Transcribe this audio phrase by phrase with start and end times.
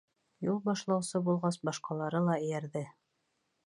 [0.47, 2.87] Юл башлаусы булғас, башҡалары ла эйәрҙе.